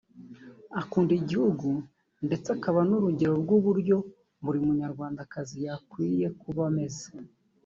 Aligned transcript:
ukunda 0.81 1.11
igihugu 1.21 1.69
ndetse 2.27 2.47
akaba 2.55 2.79
n’urugero 2.89 3.33
rw’uburyo 3.43 3.97
buri 4.43 4.59
munyarwandakazi 4.65 5.55
yagakwiye 5.65 6.25
kuba 6.41 6.61
ameze 6.71 7.07